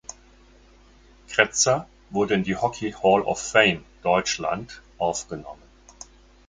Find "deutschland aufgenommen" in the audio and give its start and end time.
4.01-5.61